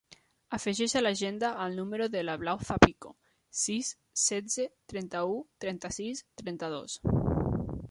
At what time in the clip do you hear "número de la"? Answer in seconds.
1.79-2.37